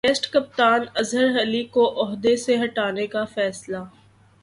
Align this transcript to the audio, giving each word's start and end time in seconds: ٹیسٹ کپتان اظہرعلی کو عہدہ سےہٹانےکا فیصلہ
ٹیسٹ 0.05 0.25
کپتان 0.33 0.81
اظہرعلی 0.95 1.63
کو 1.75 1.83
عہدہ 2.03 2.35
سےہٹانےکا 2.45 3.23
فیصلہ 3.33 3.81